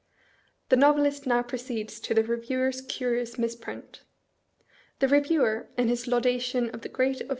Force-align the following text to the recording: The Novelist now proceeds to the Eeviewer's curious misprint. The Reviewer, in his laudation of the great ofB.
The 0.69 0.75
Novelist 0.77 1.27
now 1.27 1.43
proceeds 1.43 1.99
to 1.99 2.15
the 2.15 2.23
Eeviewer's 2.23 2.81
curious 2.81 3.37
misprint. 3.37 4.01
The 4.97 5.07
Reviewer, 5.07 5.69
in 5.77 5.89
his 5.89 6.07
laudation 6.07 6.71
of 6.71 6.81
the 6.81 6.89
great 6.89 7.17
ofB. 7.19 7.29